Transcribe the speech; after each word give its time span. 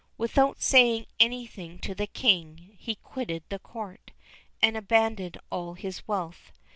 Without 0.17 0.59
saying 0.63 1.05
anything 1.19 1.77
to 1.77 1.93
the 1.93 2.07
King, 2.07 2.75
he 2.79 2.95
quitted 2.95 3.43
the 3.49 3.59
Court, 3.59 4.09
and 4.59 4.75
abandoned 4.75 5.37
all 5.51 5.75
his 5.75 6.07
wealth. 6.07 6.51